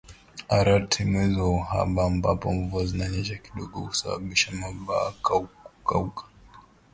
[0.57, 6.23] Arat ni Mwezi wa uhaba ambapo mvua zinanyesha kidogo husababisha mabwawa kukauka